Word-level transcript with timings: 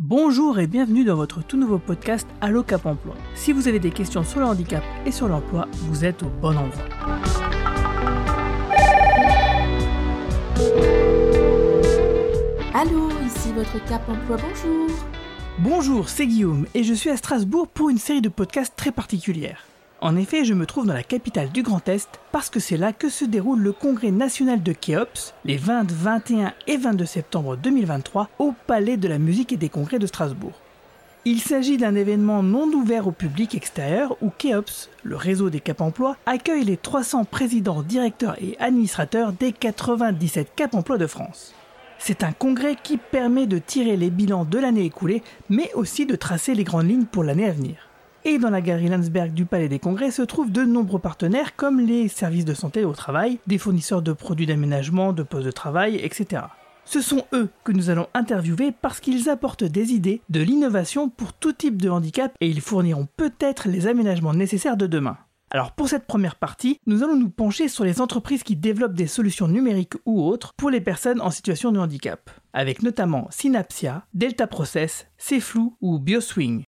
Bonjour 0.00 0.60
et 0.60 0.68
bienvenue 0.68 1.02
dans 1.02 1.16
votre 1.16 1.42
tout 1.42 1.56
nouveau 1.56 1.78
podcast 1.78 2.24
Allo 2.40 2.62
Cap 2.62 2.86
Emploi. 2.86 3.16
Si 3.34 3.52
vous 3.52 3.66
avez 3.66 3.80
des 3.80 3.90
questions 3.90 4.22
sur 4.22 4.38
le 4.38 4.46
handicap 4.46 4.84
et 5.04 5.10
sur 5.10 5.26
l'emploi, 5.26 5.66
vous 5.72 6.04
êtes 6.04 6.22
au 6.22 6.28
bon 6.40 6.56
endroit. 6.56 6.84
Allô, 12.74 13.08
ici 13.26 13.52
votre 13.52 13.84
Cap 13.86 14.08
Emploi, 14.08 14.36
bonjour. 14.36 14.88
Bonjour, 15.58 16.08
c'est 16.08 16.28
Guillaume 16.28 16.66
et 16.76 16.84
je 16.84 16.94
suis 16.94 17.10
à 17.10 17.16
Strasbourg 17.16 17.66
pour 17.66 17.90
une 17.90 17.98
série 17.98 18.22
de 18.22 18.28
podcasts 18.28 18.76
très 18.76 18.92
particulière. 18.92 19.67
En 20.00 20.14
effet, 20.14 20.44
je 20.44 20.54
me 20.54 20.64
trouve 20.64 20.86
dans 20.86 20.94
la 20.94 21.02
capitale 21.02 21.50
du 21.50 21.64
Grand 21.64 21.88
Est 21.88 22.20
parce 22.30 22.50
que 22.50 22.60
c'est 22.60 22.76
là 22.76 22.92
que 22.92 23.08
se 23.08 23.24
déroule 23.24 23.58
le 23.58 23.72
congrès 23.72 24.12
national 24.12 24.62
de 24.62 24.72
Kéops 24.72 25.34
les 25.44 25.56
20, 25.56 25.90
21 25.90 26.52
et 26.68 26.76
22 26.76 27.04
septembre 27.04 27.56
2023 27.56 28.28
au 28.38 28.54
Palais 28.68 28.96
de 28.96 29.08
la 29.08 29.18
musique 29.18 29.52
et 29.52 29.56
des 29.56 29.68
congrès 29.68 29.98
de 29.98 30.06
Strasbourg. 30.06 30.52
Il 31.24 31.40
s'agit 31.40 31.78
d'un 31.78 31.96
événement 31.96 32.44
non 32.44 32.68
ouvert 32.68 33.08
au 33.08 33.10
public 33.10 33.56
extérieur 33.56 34.16
où 34.22 34.30
Kéops, 34.30 34.88
le 35.02 35.16
réseau 35.16 35.50
des 35.50 35.58
Cap 35.58 35.80
Emploi, 35.80 36.16
accueille 36.26 36.64
les 36.64 36.76
300 36.76 37.24
présidents, 37.24 37.82
directeurs 37.82 38.36
et 38.40 38.56
administrateurs 38.60 39.32
des 39.32 39.50
97 39.50 40.52
Cap 40.54 40.76
Emploi 40.76 40.96
de 40.96 41.08
France. 41.08 41.54
C'est 41.98 42.22
un 42.22 42.30
congrès 42.30 42.76
qui 42.80 42.98
permet 42.98 43.48
de 43.48 43.58
tirer 43.58 43.96
les 43.96 44.10
bilans 44.10 44.44
de 44.44 44.60
l'année 44.60 44.84
écoulée, 44.84 45.24
mais 45.50 45.72
aussi 45.74 46.06
de 46.06 46.14
tracer 46.14 46.54
les 46.54 46.62
grandes 46.62 46.88
lignes 46.88 47.04
pour 47.04 47.24
l'année 47.24 47.46
à 47.46 47.52
venir. 47.52 47.87
Et 48.28 48.38
dans 48.38 48.50
la 48.50 48.60
galerie 48.60 48.90
Landsberg 48.90 49.32
du 49.32 49.46
Palais 49.46 49.70
des 49.70 49.78
Congrès 49.78 50.10
se 50.10 50.20
trouvent 50.20 50.52
de 50.52 50.62
nombreux 50.62 50.98
partenaires 50.98 51.56
comme 51.56 51.80
les 51.80 52.08
services 52.08 52.44
de 52.44 52.52
santé 52.52 52.84
au 52.84 52.92
travail, 52.92 53.38
des 53.46 53.56
fournisseurs 53.56 54.02
de 54.02 54.12
produits 54.12 54.44
d'aménagement, 54.44 55.14
de 55.14 55.22
postes 55.22 55.46
de 55.46 55.50
travail, 55.50 55.96
etc. 55.96 56.42
Ce 56.84 57.00
sont 57.00 57.24
eux 57.32 57.48
que 57.64 57.72
nous 57.72 57.88
allons 57.88 58.06
interviewer 58.12 58.70
parce 58.70 59.00
qu'ils 59.00 59.30
apportent 59.30 59.64
des 59.64 59.92
idées, 59.92 60.20
de 60.28 60.42
l'innovation 60.42 61.08
pour 61.08 61.32
tout 61.32 61.54
type 61.54 61.80
de 61.80 61.88
handicap 61.88 62.34
et 62.42 62.48
ils 62.48 62.60
fourniront 62.60 63.08
peut-être 63.16 63.66
les 63.66 63.86
aménagements 63.86 64.34
nécessaires 64.34 64.76
de 64.76 64.86
demain. 64.86 65.16
Alors 65.50 65.72
pour 65.72 65.88
cette 65.88 66.06
première 66.06 66.36
partie, 66.36 66.80
nous 66.86 67.02
allons 67.02 67.16
nous 67.16 67.30
pencher 67.30 67.68
sur 67.68 67.84
les 67.84 68.02
entreprises 68.02 68.42
qui 68.42 68.56
développent 68.56 68.92
des 68.92 69.06
solutions 69.06 69.48
numériques 69.48 69.94
ou 70.04 70.22
autres 70.22 70.52
pour 70.58 70.68
les 70.68 70.82
personnes 70.82 71.22
en 71.22 71.30
situation 71.30 71.72
de 71.72 71.78
handicap, 71.78 72.30
avec 72.52 72.82
notamment 72.82 73.26
Synapsia, 73.30 74.04
Delta 74.12 74.46
Process, 74.46 75.06
Cflou 75.16 75.78
ou 75.80 75.98
BioSwing. 75.98 76.64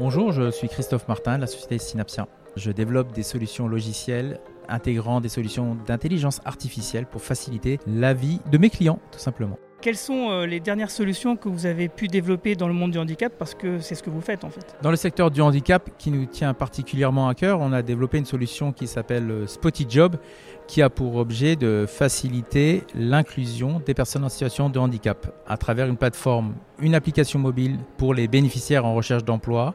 Bonjour, 0.00 0.32
je 0.32 0.50
suis 0.50 0.66
Christophe 0.66 1.06
Martin 1.08 1.36
de 1.36 1.42
la 1.42 1.46
société 1.46 1.76
Synapsia. 1.76 2.26
Je 2.56 2.70
développe 2.70 3.12
des 3.12 3.22
solutions 3.22 3.68
logicielles 3.68 4.40
intégrant 4.66 5.20
des 5.20 5.28
solutions 5.28 5.76
d'intelligence 5.86 6.40
artificielle 6.46 7.04
pour 7.04 7.20
faciliter 7.20 7.78
la 7.86 8.14
vie 8.14 8.40
de 8.50 8.56
mes 8.56 8.70
clients, 8.70 8.98
tout 9.12 9.18
simplement. 9.18 9.58
Quelles 9.80 9.96
sont 9.96 10.30
euh, 10.30 10.44
les 10.44 10.60
dernières 10.60 10.90
solutions 10.90 11.36
que 11.36 11.48
vous 11.48 11.64
avez 11.64 11.88
pu 11.88 12.06
développer 12.06 12.54
dans 12.54 12.68
le 12.68 12.74
monde 12.74 12.90
du 12.90 12.98
handicap? 12.98 13.32
Parce 13.38 13.54
que 13.54 13.80
c'est 13.80 13.94
ce 13.94 14.02
que 14.02 14.10
vous 14.10 14.20
faites 14.20 14.44
en 14.44 14.50
fait. 14.50 14.76
Dans 14.82 14.90
le 14.90 14.96
secteur 14.96 15.30
du 15.30 15.40
handicap 15.40 15.88
qui 15.96 16.10
nous 16.10 16.26
tient 16.26 16.52
particulièrement 16.52 17.28
à 17.28 17.34
cœur, 17.34 17.60
on 17.60 17.72
a 17.72 17.80
développé 17.80 18.18
une 18.18 18.26
solution 18.26 18.72
qui 18.72 18.86
s'appelle 18.86 19.30
euh, 19.30 19.46
Spotty 19.46 19.86
Job 19.88 20.16
qui 20.66 20.82
a 20.82 20.90
pour 20.90 21.16
objet 21.16 21.56
de 21.56 21.86
faciliter 21.88 22.84
l'inclusion 22.94 23.80
des 23.84 23.94
personnes 23.94 24.22
en 24.22 24.28
situation 24.28 24.68
de 24.68 24.78
handicap 24.78 25.34
à 25.48 25.56
travers 25.56 25.86
une 25.86 25.96
plateforme, 25.96 26.54
une 26.78 26.94
application 26.94 27.38
mobile 27.38 27.78
pour 27.96 28.12
les 28.12 28.28
bénéficiaires 28.28 28.84
en 28.84 28.94
recherche 28.94 29.24
d'emploi, 29.24 29.74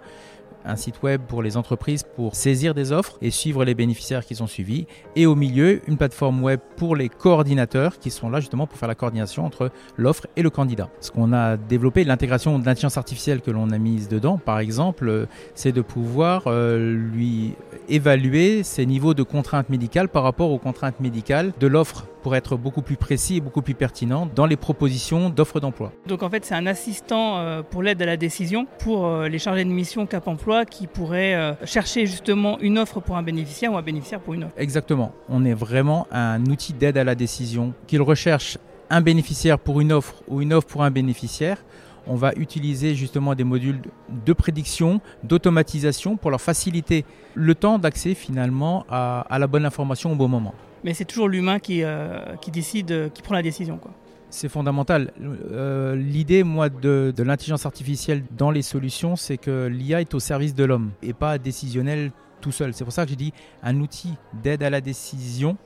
un 0.66 0.76
site 0.76 1.02
web 1.04 1.22
pour 1.28 1.42
les 1.42 1.58
entreprises 1.58 2.04
pour 2.16 2.36
saisir 2.36 2.74
des 2.74 2.92
offres 2.92 3.18
et 3.22 3.32
suivre 3.32 3.64
les 3.66 3.76
bénéficiaires 3.76 4.26
qui 4.26 4.36
sont 4.36 4.48
suivis. 4.48 4.88
Et 5.16 5.26
au 5.26 5.36
milieu, 5.36 5.82
une 5.88 5.98
plateforme 5.98 6.44
web 6.44 6.60
pour 6.78 6.96
les 6.96 7.10
coordinateurs 7.10 8.00
qui 8.00 8.12
sont 8.12 8.30
là 8.30 8.40
justement 8.40 8.68
pour 8.68 8.78
faire 8.78 8.88
la 8.88 8.96
coordination 8.96 9.46
entre 9.46 9.72
l'offre 9.98 10.28
et 10.36 10.42
le 10.42 10.50
candidat. 10.50 10.90
Ce 11.02 11.12
qu'on 11.12 11.34
a 11.34 11.58
développé, 11.58 12.04
l'intégration 12.04 12.58
de 12.60 12.66
l'intelligence 12.66 12.98
artificielle 12.98 13.42
que 13.42 13.52
l'on 13.52 13.70
a 13.72 13.78
mise 13.78 14.08
dedans, 14.08 14.38
par 14.38 14.60
exemple, 14.60 15.08
euh, 15.10 15.26
c'est 15.54 15.72
de 15.72 15.82
pouvoir 15.82 16.44
euh, 16.48 16.94
lui 16.94 17.54
évaluer 17.90 18.64
ses 18.64 18.86
niveaux 18.86 19.14
de 19.14 19.24
contraintes 19.24 19.70
médicales 19.70 20.10
par 20.10 20.24
rapport 20.24 20.52
aux 20.52 20.60
contraintes 20.60 21.00
médicales 21.00 21.54
de 21.60 21.68
l'offre 21.68 22.08
pour 22.26 22.36
être 22.36 22.58
beaucoup 22.58 22.82
plus 22.82 22.98
précis 22.98 23.36
et 23.36 23.40
beaucoup 23.40 23.62
plus 23.62 23.76
pertinent 23.76 24.28
dans 24.34 24.48
les 24.48 24.56
propositions 24.56 25.30
d'offres 25.30 25.60
d'emploi. 25.60 25.92
Donc 26.08 26.24
en 26.24 26.30
fait, 26.32 26.44
c'est 26.44 26.56
un 26.56 26.66
assistant 26.66 27.38
euh, 27.38 27.62
pour 27.62 27.84
l'aide 27.84 28.02
à 28.02 28.08
la 28.08 28.18
décision 28.18 28.66
pour 28.80 29.06
euh, 29.06 29.28
les 29.28 29.38
chargés 29.38 29.64
de 29.64 29.70
mission 29.70 30.08
Cap 30.08 30.28
Emploi 30.28 30.66
qui 30.66 30.88
pourraient 30.88 31.36
euh, 31.36 31.54
chercher 31.66 32.08
justement 32.08 32.58
une 32.62 32.80
offre 32.80 33.00
pour 33.00 33.16
un 33.16 33.22
bénéficiaire 33.22 33.74
ou 33.74 33.78
un 33.78 33.84
bénéficiaire 33.84 34.20
pour 34.22 34.34
une 34.34 34.46
offre. 34.46 34.54
Exactement. 34.58 35.12
On 35.30 35.46
est 35.46 35.54
vraiment 35.54 36.08
un 36.12 36.44
outil 36.48 36.74
d'aide 36.74 36.98
à 36.98 37.04
la 37.04 37.14
décision 37.14 37.74
qu'il 37.86 38.02
recherche 38.02 38.58
un 38.90 39.02
bénéficiaire 39.02 39.60
pour 39.60 39.80
une 39.80 39.92
offre 39.92 40.24
ou 40.28 40.42
une 40.42 40.52
offre 40.52 40.66
pour 40.66 40.84
un 40.84 40.90
bénéficiaire 40.90 41.64
on 42.08 42.16
va 42.16 42.34
utiliser 42.36 42.96
justement 42.96 43.36
des 43.36 43.44
modules 43.44 43.82
de 44.26 44.34
prédiction, 44.34 45.02
d'automatisation 45.24 46.18
pour 46.18 46.32
leur 46.32 46.42
faciliter 46.42 47.06
le 47.34 47.56
temps 47.56 47.80
d'accès 47.80 48.14
finalement 48.14 48.86
à, 48.90 49.22
à, 49.30 49.40
la 49.40 49.48
bonne 49.48 49.66
information 49.66 50.12
au 50.12 50.16
bon 50.16 50.28
moment 50.28 50.54
mais 50.86 50.94
c'est 50.94 51.04
toujours 51.04 51.28
l'humain 51.28 51.58
qui, 51.58 51.84
euh, 51.84 52.36
qui 52.40 52.52
décide, 52.52 53.12
qui 53.12 53.24
prend 53.24 53.34
la 53.34 53.42
décision. 53.42 53.78
Quoi. 53.78 53.92
C'est 54.30 54.50
fondamental. 54.50 55.12
Euh, 55.20 55.96
l'idée, 55.96 56.44
moi, 56.44 56.70
de, 56.70 57.12
de 57.16 57.24
l'intelligence 57.24 57.66
artificielle 57.66 58.24
dans 58.38 58.52
les 58.52 58.62
solutions, 58.62 59.16
c'est 59.16 59.38
que 59.38 59.66
l'IA 59.66 60.02
est 60.02 60.14
au 60.14 60.20
service 60.20 60.54
de 60.54 60.64
l'homme 60.64 60.92
et 61.02 61.14
pas 61.14 61.40
décisionnel 61.40 62.12
tout 62.40 62.52
seul. 62.52 62.74
C'est 62.76 62.84
pour 62.84 62.94
ça 62.94 63.06
que 63.06 63.10
j'ai 63.10 63.16
dit 63.16 63.34
un 63.64 63.80
outil 63.80 64.14
d'aide 64.44 64.62
à 64.62 64.70
la 64.70 64.80
décision, 64.80 65.58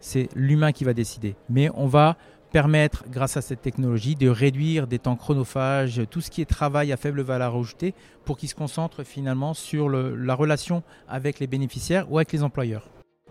c'est 0.00 0.30
l'humain 0.34 0.72
qui 0.72 0.84
va 0.84 0.94
décider. 0.94 1.36
Mais 1.50 1.68
on 1.74 1.86
va 1.86 2.16
permettre, 2.52 3.04
grâce 3.10 3.36
à 3.36 3.42
cette 3.42 3.62
technologie, 3.62 4.14
de 4.14 4.28
réduire 4.28 4.86
des 4.86 4.98
temps 4.98 5.16
chronophages, 5.16 6.02
tout 6.10 6.20
ce 6.20 6.30
qui 6.30 6.42
est 6.42 6.46
travail 6.46 6.92
à 6.92 6.96
faible 6.96 7.22
valeur 7.22 7.56
ajoutée, 7.56 7.94
pour 8.24 8.36
qu'ils 8.36 8.50
se 8.50 8.54
concentrent 8.54 9.04
finalement 9.04 9.54
sur 9.54 9.88
la 9.88 10.34
relation 10.34 10.82
avec 11.08 11.40
les 11.40 11.46
bénéficiaires 11.46 12.10
ou 12.12 12.18
avec 12.18 12.32
les 12.32 12.42
employeurs. 12.42 12.88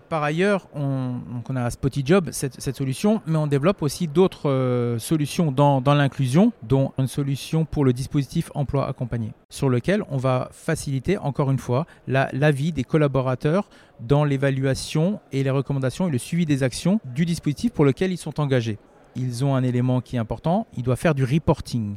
Par 0.09 0.23
ailleurs, 0.23 0.67
on, 0.75 1.21
on 1.47 1.55
a 1.55 1.69
Spotty 1.69 2.03
Job, 2.05 2.31
cette, 2.33 2.75
solution, 2.75 3.21
mais 3.25 3.37
on 3.37 3.47
développe 3.47 3.81
aussi 3.81 4.09
d'autres 4.09 4.49
euh, 4.49 4.99
solutions 4.99 5.53
dans, 5.53 5.81
l'inclusion, 5.85 6.51
dont 6.63 6.91
une 6.97 7.07
solution 7.07 7.63
pour 7.63 7.85
le 7.85 7.93
dispositif 7.93 8.51
emploi 8.53 8.89
accompagné, 8.89 9.31
sur 9.49 9.69
lequel 9.69 10.03
on 10.09 10.17
va 10.17 10.49
faciliter, 10.51 11.17
encore 11.17 11.49
une 11.49 11.59
fois, 11.59 11.85
l'avis 12.07 12.65
la 12.71 12.71
des 12.71 12.83
collaborateurs 12.83 13.69
dans 14.01 14.25
l'évaluation 14.25 15.21
et 15.31 15.43
les 15.43 15.49
recommandations 15.49 16.09
et 16.09 16.11
le 16.11 16.17
suivi 16.17 16.45
des 16.45 16.61
actions 16.61 16.99
du 17.05 17.25
dispositif 17.25 17.71
pour 17.71 17.85
lequel 17.85 18.11
ils 18.11 18.17
sont 18.17 18.41
engagés. 18.41 18.79
Ils 19.16 19.44
ont 19.44 19.55
un 19.55 19.63
élément 19.63 20.01
qui 20.01 20.16
est 20.16 20.19
important, 20.19 20.67
ils 20.77 20.83
doivent 20.83 20.99
faire 20.99 21.16
du 21.16 21.23
reporting. 21.23 21.95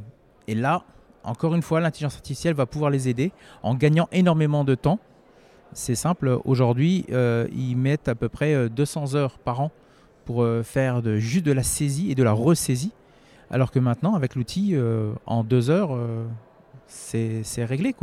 Et 0.49 0.55
là, 0.55 0.85
encore 1.23 1.55
une 1.55 1.63
fois, 1.63 1.81
l'intelligence 1.81 2.17
artificielle 2.17 2.55
va 2.55 2.67
pouvoir 2.67 2.91
les 2.91 3.09
aider 3.09 3.33
en 3.63 3.75
gagnant 3.75 4.09
énormément 4.13 4.65
de 4.65 4.75
temps 4.75 4.99
c'est 5.75 5.97
simple, 5.97 6.39
aujourd'hui, 6.45 7.05
euh, 7.11 7.49
ils 7.53 7.77
mettent 7.77 8.09
à 8.09 8.15
peu 8.15 8.29
près 8.29 8.69
200 8.69 9.15
euh, 9.15 9.19
heures 9.19 9.39
par 9.39 9.61
an 9.61 9.73
pour 10.25 10.43
euh, 10.43 10.63
faire 10.63 11.03
juste 11.19 11.45
de 11.45 11.53
la 11.53 11.65
saisie 11.65 12.13
et 12.13 12.15
de 12.15 12.23
la 12.23 12.33
ressaisie, 12.33 12.93
alors 13.51 13.73
que 13.73 13.81
maintenant, 13.81 14.15
avec 14.15 14.37
l'outil, 14.37 14.77
en 15.27 15.45
deux 15.45 15.71
heures, 15.71 15.99
c'est 16.87 17.65
réglé. 17.65 17.95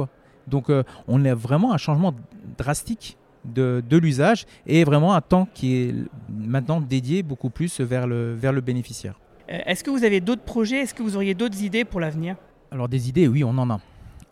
Donc 0.47 0.69
on 1.07 1.25
a 1.25 1.33
vraiment 1.33 1.73
un 1.73 1.77
changement 1.77 2.13
drastique 2.57 3.17
de, 3.45 3.83
de 3.87 3.97
l'usage 3.97 4.45
et 4.67 4.83
vraiment 4.83 5.13
un 5.13 5.21
temps 5.21 5.47
qui 5.53 5.75
est 5.75 5.95
maintenant 6.29 6.81
dédié 6.81 7.23
beaucoup 7.23 7.49
plus 7.49 7.79
vers 7.79 8.07
le, 8.07 8.33
vers 8.33 8.53
le 8.53 8.61
bénéficiaire. 8.61 9.19
Est-ce 9.47 9.83
que 9.83 9.89
vous 9.89 10.03
avez 10.03 10.21
d'autres 10.21 10.43
projets? 10.43 10.77
Est-ce 10.77 10.93
que 10.93 11.03
vous 11.03 11.15
auriez 11.15 11.33
d'autres 11.33 11.61
idées 11.61 11.83
pour 11.83 11.99
l'avenir? 11.99 12.35
Alors 12.71 12.87
des 12.87 13.09
idées, 13.09 13.27
oui, 13.27 13.43
on 13.43 13.57
en 13.57 13.69
a 13.69 13.79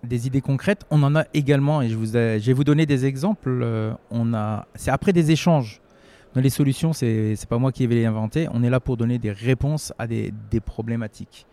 des 0.03 0.27
idées 0.27 0.41
concrètes. 0.41 0.85
On 0.91 1.03
en 1.03 1.15
a 1.15 1.25
également, 1.33 1.81
et 1.81 1.89
je, 1.89 1.95
vous 1.95 2.15
ai, 2.15 2.39
je 2.39 2.45
vais 2.47 2.53
vous 2.53 2.63
donner 2.63 2.85
des 2.85 3.05
exemples. 3.05 3.49
Euh, 3.49 3.93
on 4.11 4.33
a, 4.33 4.65
c'est 4.75 4.91
après 4.91 5.11
des 5.11 5.31
échanges. 5.31 5.81
Dans 6.35 6.41
les 6.41 6.49
solutions, 6.49 6.93
c'est 6.93 7.35
n'est 7.37 7.47
pas 7.49 7.57
moi 7.57 7.71
qui 7.71 7.85
vais 7.87 7.95
les 7.95 8.05
inventer. 8.05 8.47
On 8.53 8.63
est 8.63 8.69
là 8.69 8.79
pour 8.79 8.97
donner 8.97 9.17
des 9.17 9.31
réponses 9.31 9.91
à 9.97 10.07
des, 10.07 10.31
des 10.51 10.59
problématiques. 10.59 11.47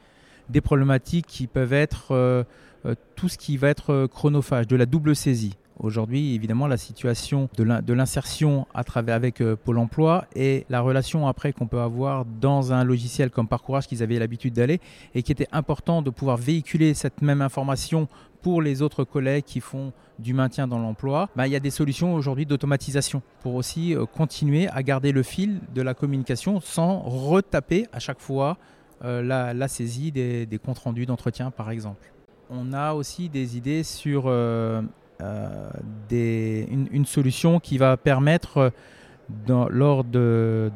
Des 0.48 0.60
problématiques 0.60 1.26
qui 1.26 1.46
peuvent 1.46 1.72
être 1.72 2.12
euh, 2.12 2.44
euh, 2.84 2.94
tout 3.16 3.28
ce 3.28 3.38
qui 3.38 3.56
va 3.56 3.69
être 3.69 4.06
chronophage, 4.06 4.69
de 4.69 4.76
la 4.76 4.86
double 4.86 5.16
saisie. 5.16 5.56
Aujourd'hui, 5.78 6.34
évidemment, 6.34 6.67
la 6.67 6.78
situation 6.78 7.50
de 7.56 7.93
l'insertion 7.93 8.67
avec 8.75 9.43
euh, 9.43 9.56
Pôle 9.56 9.78
emploi 9.78 10.25
et 10.34 10.64
la 10.70 10.81
relation 10.81 11.28
après 11.28 11.52
qu'on 11.52 11.67
peut 11.67 11.81
avoir 11.81 12.25
dans 12.25 12.73
un 12.73 12.82
logiciel 12.82 13.31
comme 13.31 13.46
Parcourage 13.46 13.87
qu'ils 13.87 14.02
avaient 14.02 14.19
l'habitude 14.19 14.55
d'aller 14.55 14.81
et 15.14 15.23
qui 15.23 15.32
était 15.32 15.49
important 15.52 16.00
de 16.00 16.08
pouvoir 16.08 16.38
véhiculer 16.38 16.94
cette 16.94 17.20
même 17.20 17.43
information 17.43 18.08
pour 18.40 18.62
les 18.62 18.81
autres 18.81 19.05
collègues 19.05 19.44
qui 19.44 19.61
font 19.61 19.93
du 20.19 20.32
maintien 20.32 20.67
dans 20.67 20.78
l'emploi, 20.78 21.28
bah, 21.37 21.46
il 21.46 21.52
y 21.52 21.56
a 21.56 21.61
des 21.61 21.70
solutions 21.70 22.14
aujourd'hui 22.14 22.46
d'automatisation 22.46 23.20
pour 23.43 23.55
aussi 23.55 23.94
euh, 23.94 24.06
continuer 24.06 24.69
à 24.69 24.82
garder 24.82 25.12
le 25.12 25.23
fil 25.23 25.61
de 25.75 25.82
la 25.82 25.93
communication 25.93 26.61
sans 26.61 27.00
retaper 27.00 27.87
à 27.93 27.99
chaque 27.99 28.20
fois 28.20 28.56
euh, 29.05 29.23
la, 29.23 29.69
saisie 29.69 30.11
des, 30.11 30.61
comptes 30.64 30.78
rendus 30.78 31.05
d'entretien, 31.05 31.50
par 31.50 31.70
exemple. 31.70 32.12
On 32.49 32.73
a 32.73 32.94
aussi 32.94 33.28
des 33.28 33.58
idées 33.58 33.82
sur 33.82 34.31
des, 36.08 36.68
une, 36.70 37.06
solution 37.06 37.60
qui 37.60 37.78
va 37.78 37.96
permettre 37.96 38.72
lors 39.48 40.04
de, 40.04 40.70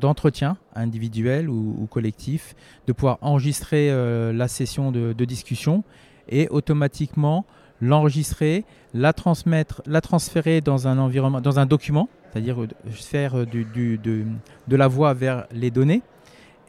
d'entretiens 0.00 0.56
individuels 0.74 1.48
ou, 1.48 1.86
collectifs, 1.90 2.54
de 2.86 2.92
pouvoir 2.92 3.18
enregistrer 3.20 3.90
euh, 3.90 4.32
la 4.32 4.48
session 4.48 4.92
de, 4.92 5.24
discussion 5.24 5.84
et 6.28 6.48
automatiquement 6.48 7.44
l'enregistrer, 7.80 8.64
la 8.94 9.12
transmettre, 9.12 9.82
la 9.86 10.00
transférer 10.00 10.60
dans 10.60 10.88
un 10.88 10.98
environnement, 10.98 11.40
dans 11.40 11.58
un 11.58 11.66
document, 11.66 12.08
c'est-à-dire 12.32 12.62
euh, 12.62 12.68
faire 12.90 13.38
euh, 13.38 13.46
de, 13.46 14.76
la 14.76 14.88
voix 14.88 15.14
vers 15.14 15.46
les 15.52 15.70
données, 15.70 16.02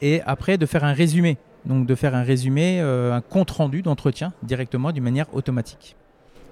et 0.01 0.21
après 0.25 0.57
de 0.57 0.65
faire 0.65 0.83
un 0.83 0.93
résumé. 0.93 1.37
Donc 1.65 1.87
de 1.87 1.95
faire 1.95 2.13
un 2.13 2.21
résumé, 2.21 2.79
euh, 2.79 3.13
un 3.13 3.21
compte 3.21 3.49
rendu 3.49 3.81
d'entretien 3.81 4.33
directement 4.43 4.91
d'une 4.91 5.03
manière 5.03 5.33
automatique. 5.33 5.95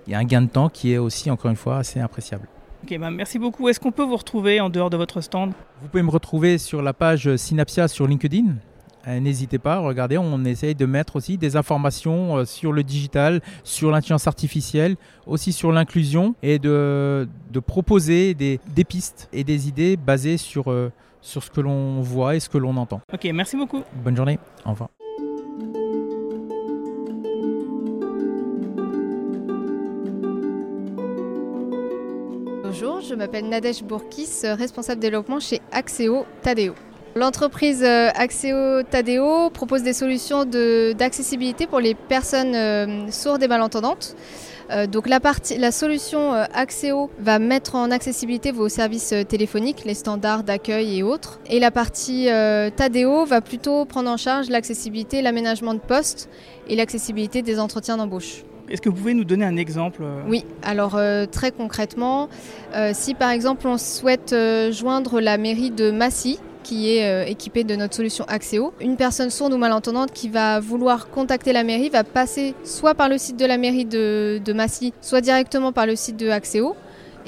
Il 0.08 0.12
y 0.12 0.16
a 0.16 0.20
un 0.20 0.26
gain 0.26 0.42
de 0.42 0.48
temps 0.50 0.70
qui 0.70 0.94
est 0.94 0.98
aussi, 0.98 1.32
encore 1.32 1.50
une 1.52 1.58
fois, 1.58 1.78
assez 1.78 2.00
appréciable. 2.00 2.48
Ok, 2.84 2.98
bah, 3.00 3.10
merci 3.12 3.40
beaucoup. 3.40 3.70
Est-ce 3.70 3.80
qu'on 3.80 3.92
peut 3.94 4.04
vous 4.04 4.18
retrouver 4.18 4.60
en 4.60 4.70
dehors 4.70 4.90
de 4.90 4.98
votre 4.98 5.22
stand? 5.22 5.54
Vous 5.82 5.88
pouvez 5.88 6.04
me 6.04 6.12
retrouver 6.12 6.58
sur 6.58 6.82
la 6.82 6.94
page 6.94 7.34
Synapsia 7.38 7.88
sur 7.88 8.06
LinkedIn. 8.08 8.56
Euh, 9.08 9.20
N'hésitez 9.20 9.60
pas, 9.60 9.80
regardez, 9.80 10.18
on 10.18 10.46
essaye 10.46 10.76
de 10.76 10.86
mettre 10.86 11.18
aussi 11.18 11.38
des 11.38 11.56
informations 11.58 12.38
euh, 12.38 12.46
sur 12.46 12.72
le 12.72 12.84
digital, 12.84 13.42
sur 13.64 13.92
l'intelligence 13.92 14.28
artificielle, 14.28 14.96
aussi 15.28 15.52
sur 15.52 15.72
l'inclusion 15.74 16.36
et 16.42 16.58
de, 16.60 17.28
de 17.52 17.60
proposer 17.60 18.34
des, 18.34 18.60
des 18.74 18.84
pistes 18.86 19.28
et 19.34 19.44
des 19.44 19.68
idées 19.68 19.98
basées 19.98 20.38
sur, 20.38 20.72
euh, 20.72 20.90
sur 21.22 21.44
ce 21.44 21.50
que 21.52 21.60
l'on 21.60 22.02
voit 22.02 22.36
et 22.36 22.40
ce 22.40 22.48
que 22.48 22.58
l'on 22.58 22.76
entend. 22.78 23.02
Ok, 23.14 23.28
merci 23.34 23.58
beaucoup. 23.58 23.82
Bonne 24.04 24.16
journée, 24.16 24.40
au 24.66 24.70
revoir. 24.72 24.90
Je 33.14 33.18
m'appelle 33.20 33.48
Nadège 33.48 33.84
Bourkis, 33.84 34.42
responsable 34.44 35.00
développement 35.00 35.40
chez 35.40 35.62
Axéo 35.72 36.26
Tadeo. 36.42 36.74
L'entreprise 37.16 37.84
euh, 37.84 38.10
Axéo 38.16 38.82
Tadeo 38.82 39.52
propose 39.52 39.84
des 39.84 39.94
solutions 39.94 40.46
d'accessibilité 40.46 41.68
pour 41.68 41.80
les 41.80 41.94
personnes 41.94 42.56
euh, 42.56 43.12
sourdes 43.12 43.44
et 43.44 43.48
malentendantes. 43.48 44.16
Euh, 44.72 44.88
donc 44.88 45.08
la, 45.08 45.72
solution 45.72 46.34
Axéo 46.56 47.12
va 47.20 47.38
mettre 47.38 47.76
en 47.76 47.92
accessibilité 47.92 48.52
vos 48.52 48.68
services 48.68 49.14
téléphoniques, 49.30 49.86
les 49.86 49.94
standards 49.94 50.44
d'accueil 50.44 50.98
et 50.98 51.04
autres. 51.04 51.40
Et 51.52 51.60
la 51.60 51.70
partie 51.70 52.30
Tadeo 52.76 53.26
va 53.26 53.42
plutôt 53.42 53.86
prendre 53.86 54.10
en 54.10 54.18
charge 54.18 54.50
l'accessibilité, 54.50 55.22
l'aménagement 55.22 55.76
de 55.76 55.80
postes 55.80 56.30
et 56.68 56.76
l'accessibilité 56.76 57.44
des 57.44 57.60
entretiens 57.60 57.98
d'embauche. 57.98 58.44
Est-ce 58.74 58.82
que 58.82 58.90
vous 58.90 58.96
pouvez 58.96 59.14
nous 59.14 59.24
donner 59.24 59.46
un 59.46 59.56
exemple 59.56 60.02
euh, 60.02 60.24
Oui, 60.28 60.46
alors 60.64 60.96
euh, 60.96 61.28
très 61.28 61.52
concrètement, 61.52 62.28
euh, 62.74 62.90
si 62.92 63.14
par 63.14 63.30
exemple 63.30 63.68
on 63.68 63.78
souhaite 63.78 64.36
joindre 64.72 65.22
la 65.22 65.38
mairie 65.38 65.70
de 65.70 65.92
Massy, 65.92 66.40
qui 66.64 66.90
est 66.90 67.30
équipée 67.30 67.64
de 67.64 67.76
notre 67.76 67.94
solution 67.94 68.26
Axéo, 68.28 68.74
une 68.82 68.96
personne 68.96 69.30
sourde 69.30 69.54
ou 69.54 69.58
malentendante 69.58 70.12
qui 70.12 70.28
va 70.28 70.60
vouloir 70.60 71.12
contacter 71.12 71.54
la 71.54 71.64
mairie 71.64 71.90
va 71.90 72.04
passer 72.04 72.56
soit 72.64 72.96
par 72.96 73.10
le 73.10 73.20
site 73.20 73.38
de 73.38 73.46
la 73.46 73.60
mairie 73.60 73.86
de, 73.86 74.54
Massy, 74.56 74.92
soit 75.02 75.22
directement 75.22 75.72
par 75.72 75.86
le 75.86 75.96
site 75.96 76.18
de 76.18 76.30
Axéo 76.30 76.76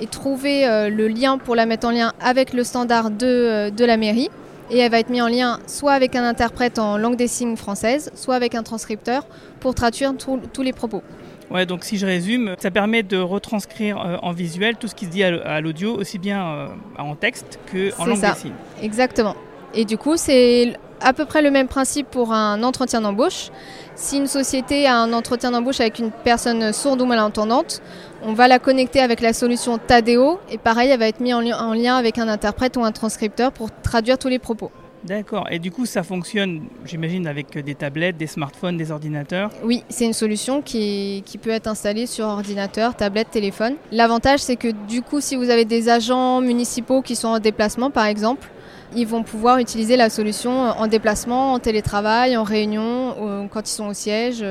et 0.01 0.07
trouver 0.07 0.89
le 0.89 1.07
lien 1.07 1.37
pour 1.37 1.55
la 1.55 1.67
mettre 1.67 1.85
en 1.85 1.91
lien 1.91 2.13
avec 2.21 2.53
le 2.53 2.63
standard 2.63 3.11
de, 3.11 3.69
de 3.69 3.85
la 3.85 3.97
mairie. 3.97 4.29
Et 4.71 4.79
elle 4.79 4.89
va 4.89 4.99
être 4.99 5.09
mise 5.09 5.21
en 5.21 5.27
lien 5.27 5.59
soit 5.67 5.93
avec 5.93 6.15
un 6.15 6.23
interprète 6.23 6.79
en 6.79 6.97
langue 6.97 7.17
des 7.17 7.27
signes 7.27 7.57
française, 7.57 8.09
soit 8.15 8.33
avec 8.35 8.55
un 8.55 8.63
transcripteur 8.63 9.27
pour 9.59 9.75
traduire 9.75 10.13
tous 10.17 10.61
les 10.63 10.73
propos. 10.73 11.03
Ouais, 11.51 11.65
donc 11.65 11.83
si 11.83 11.97
je 11.97 12.05
résume, 12.05 12.55
ça 12.59 12.71
permet 12.71 13.03
de 13.03 13.17
retranscrire 13.17 13.99
euh, 14.01 14.17
en 14.23 14.31
visuel 14.31 14.75
tout 14.77 14.87
ce 14.87 14.95
qui 14.95 15.05
se 15.05 15.11
dit 15.11 15.23
à 15.23 15.61
l'audio, 15.61 15.95
aussi 15.95 16.17
bien 16.17 16.43
euh, 16.45 16.67
en 16.97 17.15
texte 17.15 17.59
que 17.71 17.91
en 17.99 18.03
C'est 18.03 18.09
langue 18.09 18.19
ça. 18.19 18.31
des 18.33 18.39
signes. 18.39 18.53
Exactement. 18.81 19.35
Et 19.73 19.85
du 19.85 19.97
coup, 19.97 20.17
c'est 20.17 20.73
à 21.01 21.13
peu 21.13 21.25
près 21.25 21.41
le 21.41 21.51
même 21.51 21.67
principe 21.67 22.07
pour 22.09 22.31
un 22.33 22.63
entretien 22.63 23.01
d'embauche. 23.01 23.49
Si 23.95 24.17
une 24.17 24.27
société 24.27 24.87
a 24.87 24.97
un 24.97 25.13
entretien 25.13 25.51
d'embauche 25.51 25.79
avec 25.81 25.99
une 25.99 26.11
personne 26.11 26.73
sourde 26.73 27.01
ou 27.01 27.05
malentendante, 27.05 27.81
on 28.23 28.33
va 28.33 28.47
la 28.47 28.57
connecter 28.59 29.01
avec 29.01 29.21
la 29.21 29.33
solution 29.33 29.77
Tadeo 29.77 30.39
et 30.49 30.57
pareil, 30.57 30.89
elle 30.89 30.99
va 30.99 31.07
être 31.07 31.19
mise 31.19 31.33
en, 31.33 31.41
li- 31.41 31.53
en 31.53 31.73
lien 31.73 31.95
avec 31.97 32.17
un 32.17 32.27
interprète 32.27 32.75
ou 32.77 32.83
un 32.83 32.91
transcripteur 32.91 33.51
pour 33.51 33.69
traduire 33.83 34.17
tous 34.17 34.29
les 34.29 34.39
propos. 34.39 34.71
D'accord. 35.05 35.47
Et 35.51 35.59
du 35.59 35.71
coup, 35.71 35.85
ça 35.85 36.03
fonctionne, 36.03 36.63
j'imagine, 36.85 37.27
avec 37.27 37.57
des 37.57 37.75
tablettes, 37.75 38.17
des 38.17 38.27
smartphones, 38.27 38.75
des 38.75 38.91
ordinateurs. 38.91 39.51
Oui, 39.63 39.83
c'est 39.89 40.05
une 40.05 40.13
solution 40.13 40.61
qui, 40.61 41.23
peut 41.41 41.51
être 41.51 41.67
installée 41.67 42.07
sur 42.07 42.25
ordinateur, 42.25 42.95
tablette, 42.95 43.29
téléphone. 43.29 43.75
L'avantage, 43.91 44.39
c'est 44.39 44.55
que 44.55 44.69
du 44.87 45.01
coup, 45.01 45.21
si 45.21 45.35
vous 45.35 45.49
avez 45.49 45.65
des 45.65 45.89
agents 45.89 46.41
municipaux 46.41 47.01
qui 47.01 47.15
sont 47.15 47.27
en 47.27 47.39
déplacement, 47.39 47.91
par 47.91 48.05
exemple, 48.05 48.49
ils 48.95 49.05
vont 49.05 49.23
pouvoir 49.23 49.59
utiliser 49.59 49.95
la 49.97 50.09
solution 50.09 50.51
en 50.51 50.87
déplacement, 50.87 51.53
en 51.53 51.59
télétravail, 51.59 52.37
en 52.37 52.43
réunion, 52.43 53.47
quand 53.51 53.69
ils 53.69 53.73
sont 53.73 53.87
au 53.87 53.93
siège, 53.93 54.43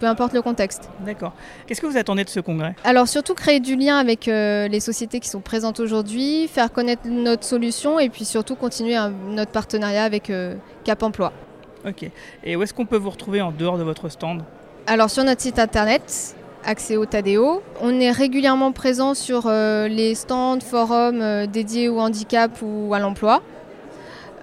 peu 0.00 0.06
importe 0.06 0.32
le 0.32 0.42
contexte. 0.42 0.88
D'accord. 1.06 1.32
Qu'est-ce 1.66 1.80
que 1.80 1.86
vous 1.86 1.96
attendez 1.96 2.24
de 2.24 2.28
ce 2.28 2.40
congrès? 2.40 2.74
Alors 2.82 3.06
surtout 3.06 3.34
créer 3.34 3.60
du 3.60 3.76
lien 3.76 3.98
avec 3.98 4.26
euh, 4.26 4.66
les 4.66 4.80
sociétés 4.80 5.20
qui 5.20 5.28
sont 5.28 5.40
présentes 5.40 5.78
aujourd'hui, 5.78 6.48
faire 6.48 6.72
connaître 6.72 7.02
notre 7.06 7.44
solution 7.44 8.00
et 8.00 8.08
puis 8.08 8.24
surtout 8.24 8.56
continuer 8.56 8.96
un- 8.96 9.12
notre 9.28 9.52
partenariat 9.52 10.02
avec 10.02 10.30
euh, 10.30 10.56
Cap 10.82 11.02
Emploi. 11.04 11.32
Ok. 11.86 12.10
Et 12.44 12.56
où 12.56 12.62
est-ce 12.62 12.74
qu'on 12.74 12.86
peut 12.86 12.96
vous 12.96 13.10
retrouver 13.10 13.40
en 13.40 13.52
dehors 13.52 13.78
de 13.78 13.84
votre 13.84 14.08
stand? 14.08 14.42
Alors 14.86 15.10
sur 15.10 15.22
notre 15.22 15.42
site 15.42 15.58
internet, 15.58 16.34
Axéo 16.64 17.06
Tadeo, 17.06 17.62
on 17.80 18.00
est 18.00 18.10
régulièrement 18.10 18.72
présent 18.72 19.14
sur 19.14 19.44
euh, 19.46 19.88
les 19.88 20.14
stands, 20.14 20.60
forums 20.60 21.46
dédiés 21.46 21.88
au 21.88 22.00
handicap 22.00 22.50
ou 22.62 22.92
à 22.94 22.98
l'emploi. 22.98 23.42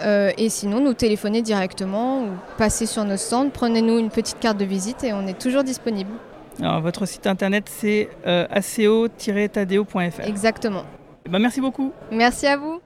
Euh, 0.02 0.32
et 0.38 0.50
sinon, 0.50 0.80
nous 0.80 0.94
téléphoner 0.94 1.42
directement 1.42 2.24
ou 2.24 2.28
passer 2.58 2.86
sur 2.86 3.04
nos 3.04 3.18
stands, 3.18 3.50
prenez-nous 3.50 3.98
une 3.98 4.10
petite 4.10 4.40
carte 4.40 4.58
de 4.58 4.66
visite 4.66 5.04
et 5.04 5.14
on 5.14 5.26
est 5.28 5.40
toujours 5.40 5.64
disponible. 5.64 6.12
Alors, 6.60 6.82
votre 6.82 7.06
site 7.06 7.28
internet, 7.28 7.66
c'est 7.68 8.10
euh, 8.26 8.48
aco-tadeo.fr. 8.50 10.22
Exactement. 10.26 10.84
Eh 11.26 11.30
ben, 11.30 11.40
merci 11.40 11.62
beaucoup. 11.62 11.92
Merci 12.12 12.48
à 12.48 12.58
vous. 12.58 12.80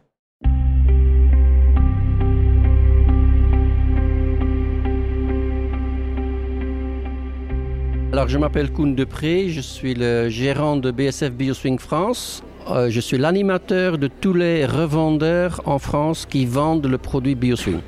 Alors, 8.13 8.27
je 8.27 8.37
m'appelle 8.37 8.71
Koun 8.73 8.93
Depré, 8.93 9.47
je 9.47 9.61
suis 9.61 9.93
le 9.93 10.27
gérant 10.27 10.75
de 10.75 10.91
BSF 10.91 11.31
Bioswing 11.31 11.79
France. 11.79 12.43
Euh, 12.69 12.89
je 12.89 12.99
suis 12.99 13.17
l'animateur 13.17 13.97
de 13.97 14.07
tous 14.07 14.33
les 14.33 14.65
revendeurs 14.65 15.61
en 15.65 15.79
France 15.79 16.25
qui 16.25 16.45
vendent 16.45 16.85
le 16.85 16.97
produit 16.97 17.35
Bioswing. 17.35 17.79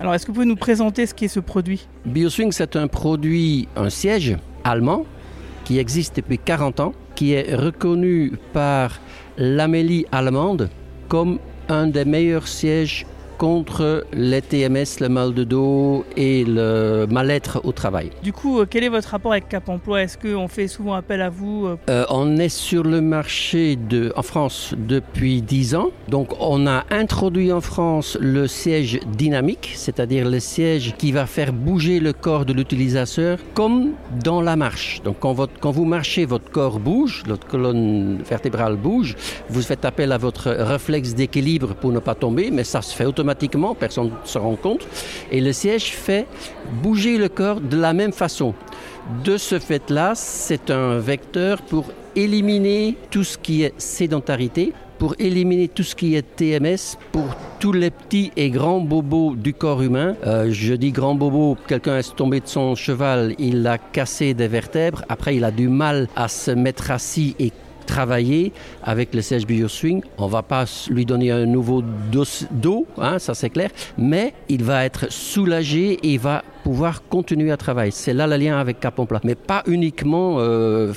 Alors, 0.00 0.14
est-ce 0.14 0.26
que 0.26 0.30
vous 0.30 0.34
pouvez 0.34 0.46
nous 0.46 0.56
présenter 0.56 1.06
ce 1.06 1.14
qu'est 1.14 1.28
ce 1.28 1.40
produit? 1.40 1.88
Bioswing, 2.04 2.52
c'est 2.52 2.76
un 2.76 2.86
produit, 2.86 3.68
un 3.76 3.90
siège 3.90 4.36
allemand 4.64 5.06
qui 5.64 5.78
existe 5.78 6.16
depuis 6.16 6.38
40 6.38 6.80
ans, 6.80 6.92
qui 7.14 7.32
est 7.32 7.54
reconnu 7.54 8.32
par 8.52 9.00
l'Amélie 9.36 10.06
allemande 10.12 10.68
comme 11.08 11.38
un 11.68 11.86
des 11.86 12.04
meilleurs 12.04 12.46
sièges 12.46 13.06
contre 13.38 14.04
les 14.12 14.42
TMS, 14.42 15.00
le 15.00 15.08
mal 15.08 15.32
de 15.32 15.44
dos 15.44 16.04
et 16.16 16.44
le 16.44 17.06
mal-être 17.08 17.60
au 17.64 17.72
travail. 17.72 18.10
Du 18.22 18.32
coup, 18.32 18.58
euh, 18.60 18.66
quel 18.68 18.84
est 18.84 18.88
votre 18.88 19.08
rapport 19.10 19.32
avec 19.32 19.48
Cap 19.48 19.68
Emploi? 19.68 20.02
Est-ce 20.02 20.18
qu'on 20.18 20.48
fait 20.48 20.66
souvent 20.68 20.94
appel 20.94 21.22
à 21.22 21.30
vous 21.30 21.66
euh, 21.66 21.76
Euh, 21.88 22.04
on 22.10 22.36
est 22.36 22.48
sur 22.48 22.82
le 22.82 23.00
marché 23.00 23.76
de, 23.76 24.12
en 24.16 24.22
France 24.22 24.74
depuis 24.76 25.40
10 25.40 25.74
ans. 25.76 25.90
Donc 26.08 26.34
on 26.40 26.66
a 26.66 26.84
introduit 26.90 27.52
en 27.52 27.60
France 27.60 28.18
le 28.20 28.46
siège 28.48 28.98
dynamique, 29.16 29.72
c'est-à-dire 29.76 30.28
le 30.28 30.40
siège 30.40 30.94
qui 30.98 31.12
va 31.12 31.26
faire 31.26 31.52
bouger 31.52 32.00
le 32.00 32.12
corps 32.12 32.44
de 32.44 32.52
l'utilisateur 32.52 33.38
comme 33.54 33.92
dans 34.24 34.40
la 34.40 34.56
marche. 34.56 35.00
Donc 35.04 35.16
quand, 35.20 35.32
votre- 35.32 35.58
quand 35.60 35.70
vous 35.70 35.84
marchez, 35.84 36.24
votre 36.24 36.50
corps 36.50 36.80
bouge, 36.80 37.22
votre 37.26 37.46
colonne 37.46 38.18
vertébrale 38.28 38.76
bouge, 38.76 39.14
vous 39.48 39.62
faites 39.62 39.84
appel 39.84 40.10
à 40.12 40.18
votre 40.18 40.50
réflexe 40.50 41.14
d'équilibre 41.14 41.74
pour 41.74 41.92
ne 41.92 42.00
pas 42.00 42.14
tomber, 42.16 42.50
mais 42.50 42.64
ça 42.64 42.82
se 42.82 42.94
fait 42.94 43.04
automatiquement, 43.04 43.27
personne 43.78 44.06
ne 44.06 44.28
se 44.28 44.38
rend 44.38 44.56
compte. 44.56 44.86
Et 45.30 45.40
le 45.40 45.52
siège 45.52 45.92
fait 45.92 46.26
bouger 46.82 47.18
le 47.18 47.28
corps 47.28 47.60
de 47.60 47.76
la 47.76 47.92
même 47.92 48.12
façon. 48.12 48.54
De 49.24 49.36
ce 49.36 49.58
fait-là, 49.58 50.12
c'est 50.14 50.70
un 50.70 50.98
vecteur 50.98 51.62
pour 51.62 51.86
éliminer 52.14 52.96
tout 53.10 53.24
ce 53.24 53.38
qui 53.38 53.62
est 53.62 53.72
sédentarité, 53.80 54.72
pour 54.98 55.14
éliminer 55.18 55.68
tout 55.68 55.84
ce 55.84 55.94
qui 55.94 56.14
est 56.14 56.36
TMS, 56.36 56.98
pour 57.12 57.34
tous 57.60 57.72
les 57.72 57.90
petits 57.90 58.32
et 58.36 58.50
grands 58.50 58.80
bobos 58.80 59.34
du 59.36 59.54
corps 59.54 59.82
humain. 59.82 60.14
Euh, 60.26 60.48
je 60.50 60.74
dis 60.74 60.92
grand 60.92 61.14
bobo, 61.14 61.56
quelqu'un 61.66 61.98
est 61.98 62.16
tombé 62.16 62.40
de 62.40 62.48
son 62.48 62.74
cheval, 62.74 63.34
il 63.38 63.66
a 63.66 63.78
cassé 63.78 64.34
des 64.34 64.48
vertèbres, 64.48 65.04
après 65.08 65.36
il 65.36 65.44
a 65.44 65.50
du 65.50 65.68
mal 65.68 66.08
à 66.16 66.28
se 66.28 66.50
mettre 66.50 66.90
assis 66.90 67.34
et 67.38 67.52
travailler 67.88 68.52
avec 68.84 69.14
le 69.14 69.22
siège 69.22 69.46
BioSwing. 69.46 70.02
On 70.18 70.28
va 70.28 70.42
pas 70.42 70.64
lui 70.90 71.04
donner 71.04 71.30
un 71.32 71.46
nouveau 71.46 71.82
dos- 72.12 72.44
dos, 72.52 72.86
hein, 72.98 73.18
ça 73.18 73.34
c'est 73.34 73.50
clair, 73.50 73.70
mais 73.96 74.34
il 74.48 74.62
va 74.62 74.84
être 74.84 75.10
soulagé 75.10 75.98
et 76.02 76.18
va 76.18 76.44
pouvoir 76.62 77.02
continuer 77.08 77.50
à 77.50 77.56
travailler. 77.56 77.90
C'est 77.90 78.14
là 78.14 78.26
le 78.26 78.36
lien 78.36 78.58
avec 78.58 78.80
Cap. 78.80 78.98
Mais 79.24 79.34
pas 79.34 79.62
uniquement 79.66 80.36
euh, 80.38 80.92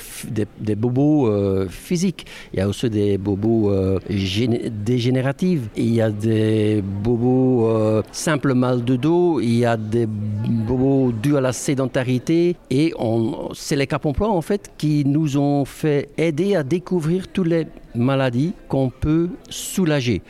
des, 0.58 0.74
bobos 0.74 1.28
euh, 1.28 1.68
physiques. 1.68 2.26
Il 2.52 2.58
y 2.58 2.62
a 2.62 2.68
aussi 2.68 2.90
des 2.90 3.16
bobos 3.18 3.70
euh, 3.70 3.98
dégénératifs. 4.08 5.62
Il 5.76 5.94
y 5.94 6.00
a 6.00 6.10
des 6.10 6.82
bobos 6.82 8.02
simples 8.12 8.54
mal 8.54 8.84
de 8.84 8.96
dos. 8.96 9.40
Il 9.40 9.56
y 9.56 9.64
a 9.64 9.76
des 9.76 10.06
bobos 10.06 11.12
dus 11.12 11.36
à 11.36 11.40
la 11.40 11.52
sédentarité. 11.52 12.56
Et 12.70 12.92
c'est 13.54 13.76
les 13.76 13.86
Cap 13.86 14.04
Emploi 14.06 14.28
en 14.28 14.42
fait 14.42 14.72
qui 14.76 15.04
nous 15.04 15.36
ont 15.36 15.64
fait 15.64 16.08
aider 16.18 16.56
à 16.56 16.62
découvrir 16.62 17.28
toutes 17.28 17.48
les 17.48 17.66
maladies 17.94 18.52
qu'on 18.68 18.90
peut 18.90 19.28
soulager. 19.48 20.22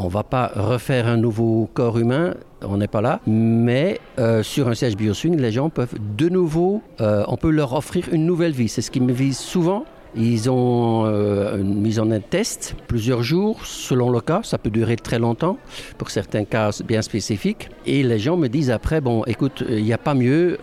On 0.00 0.04
ne 0.04 0.10
va 0.10 0.22
pas 0.22 0.52
refaire 0.54 1.08
un 1.08 1.16
nouveau 1.16 1.68
corps 1.74 1.98
humain, 1.98 2.34
on 2.62 2.76
n'est 2.76 2.86
pas 2.86 3.00
là, 3.00 3.20
mais 3.26 3.98
euh, 4.20 4.44
sur 4.44 4.68
un 4.68 4.74
siège 4.74 4.96
bioswing, 4.96 5.36
les 5.36 5.50
gens 5.50 5.70
peuvent 5.70 5.96
de 6.16 6.28
nouveau, 6.28 6.82
euh, 7.00 7.24
on 7.26 7.36
peut 7.36 7.50
leur 7.50 7.72
offrir 7.72 8.04
une 8.12 8.24
nouvelle 8.24 8.52
vie. 8.52 8.68
C'est 8.68 8.80
ce 8.80 8.92
qui 8.92 9.00
me 9.00 9.12
vise 9.12 9.36
souvent. 9.36 9.84
Ils 10.14 10.48
ont 10.50 11.04
euh, 11.06 11.58
mis 11.64 11.98
en 11.98 12.12
un 12.12 12.20
test 12.20 12.76
plusieurs 12.86 13.24
jours, 13.24 13.66
selon 13.66 14.10
le 14.10 14.20
cas. 14.20 14.40
Ça 14.44 14.56
peut 14.56 14.70
durer 14.70 14.94
très 14.94 15.18
longtemps, 15.18 15.58
pour 15.98 16.10
certains 16.10 16.44
cas 16.44 16.70
bien 16.86 17.02
spécifiques. 17.02 17.68
Et 17.84 18.04
les 18.04 18.20
gens 18.20 18.36
me 18.36 18.46
disent 18.46 18.70
après, 18.70 19.00
bon, 19.00 19.24
écoute, 19.26 19.64
il 19.68 19.82
n'y 19.82 19.92
a 19.92 19.98
pas 19.98 20.14
mieux, 20.14 20.58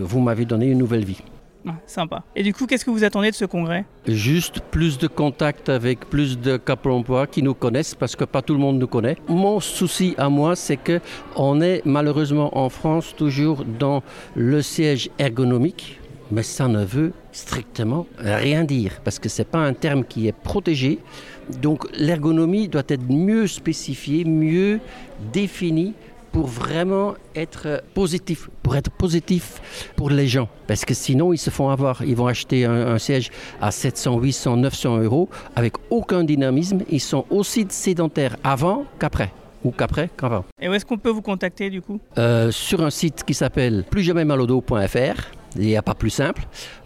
vous 0.00 0.20
m'avez 0.20 0.44
donné 0.44 0.66
une 0.66 0.78
nouvelle 0.78 1.04
vie 1.04 1.22
sympa. 1.86 2.22
Et 2.36 2.42
du 2.42 2.52
coup, 2.52 2.66
qu'est-ce 2.66 2.84
que 2.84 2.90
vous 2.90 3.04
attendez 3.04 3.30
de 3.30 3.34
ce 3.36 3.44
congrès? 3.44 3.84
Juste 4.06 4.60
plus 4.70 4.98
de 4.98 5.06
contact 5.06 5.68
avec 5.68 6.08
plus 6.08 6.38
de 6.38 6.56
cap 6.56 6.86
emploi 6.86 7.26
qui 7.26 7.42
nous 7.42 7.54
connaissent 7.54 7.94
parce 7.94 8.16
que 8.16 8.24
pas 8.24 8.42
tout 8.42 8.54
le 8.54 8.60
monde 8.60 8.78
nous 8.78 8.86
connaît. 8.86 9.16
Mon 9.28 9.60
souci 9.60 10.14
à 10.18 10.28
moi, 10.28 10.56
c'est 10.56 10.76
que 10.76 11.00
on 11.36 11.60
est 11.60 11.82
malheureusement 11.84 12.56
en 12.58 12.68
France 12.68 13.14
toujours 13.16 13.64
dans 13.64 14.02
le 14.34 14.62
siège 14.62 15.10
ergonomique, 15.18 16.00
mais 16.30 16.42
ça 16.42 16.68
ne 16.68 16.84
veut 16.84 17.12
strictement 17.32 18.06
rien 18.18 18.64
dire 18.64 19.00
parce 19.04 19.18
que 19.18 19.28
c'est 19.28 19.48
pas 19.48 19.58
un 19.58 19.72
terme 19.72 20.04
qui 20.04 20.28
est 20.28 20.32
protégé. 20.32 20.98
Donc 21.60 21.86
l'ergonomie 21.98 22.68
doit 22.68 22.84
être 22.88 23.08
mieux 23.08 23.46
spécifiée, 23.46 24.24
mieux 24.24 24.80
définie 25.32 25.94
pour 26.34 26.48
vraiment 26.48 27.14
être 27.36 27.84
positif, 27.94 28.50
pour 28.64 28.74
être 28.74 28.90
positif 28.90 29.92
pour 29.94 30.10
les 30.10 30.26
gens. 30.26 30.48
Parce 30.66 30.84
que 30.84 30.92
sinon, 30.92 31.32
ils 31.32 31.38
se 31.38 31.48
font 31.48 31.68
avoir. 31.68 32.02
Ils 32.02 32.16
vont 32.16 32.26
acheter 32.26 32.64
un, 32.64 32.98
siège 32.98 33.30
à 33.60 33.70
700, 33.70 34.18
800, 34.18 34.56
900 34.56 34.98
euros 34.98 35.28
avec 35.54 35.74
aucun 35.90 36.24
dynamisme. 36.24 36.80
Ils 36.90 37.00
sont 37.00 37.24
aussi 37.30 37.66
sédentaires 37.68 38.36
avant 38.42 38.84
qu'après 38.98 39.32
ou 39.62 39.70
qu'après 39.70 40.10
qu'avant. 40.16 40.44
Et 40.60 40.68
où 40.68 40.74
est-ce 40.74 40.84
qu'on 40.84 40.98
peut 40.98 41.10
vous 41.10 41.22
contacter 41.22 41.70
du 41.70 41.80
coup? 41.80 42.00
Euh, 42.18 42.50
Sur 42.50 42.82
un 42.82 42.90
site 42.90 43.22
qui 43.22 43.32
s'appelle 43.32 43.84
plusjamaismalodo.fr, 43.88 45.30
il 45.54 45.66
n'y 45.66 45.76
a 45.76 45.82
pas 45.82 45.94
plus 45.94 46.10
simple, 46.10 46.42